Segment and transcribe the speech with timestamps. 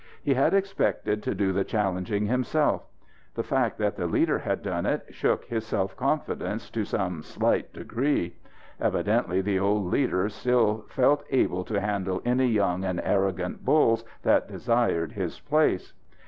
[0.23, 2.87] He had expected to do the challenging himself.
[3.35, 7.71] The fact that the leader had done it shook his self confidence to some slight
[7.71, 8.37] degree.
[8.79, 14.47] Evidently the old leader still felt able to handle any young and arrogant bulls that
[14.47, 15.93] desired his place.